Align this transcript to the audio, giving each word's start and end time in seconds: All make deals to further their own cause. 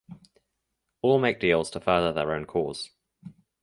All 1.03 1.19
make 1.19 1.39
deals 1.39 1.69
to 1.69 1.79
further 1.79 2.11
their 2.11 2.31
own 2.33 2.45
cause. 2.45 2.89